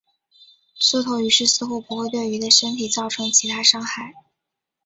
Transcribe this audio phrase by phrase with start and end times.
[0.79, 4.15] 缩头鱼虱似乎不会对鱼的身体造成其他伤害。